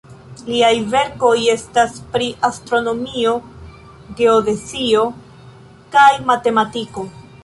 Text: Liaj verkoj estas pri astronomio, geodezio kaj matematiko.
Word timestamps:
Liaj 0.45 0.69
verkoj 0.93 1.33
estas 1.53 1.99
pri 2.15 2.29
astronomio, 2.47 3.33
geodezio 4.21 5.05
kaj 5.97 6.09
matematiko. 6.31 7.05